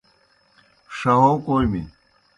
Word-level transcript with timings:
ݜہو 0.97 1.29
کوْمیْ۔ 1.43 1.81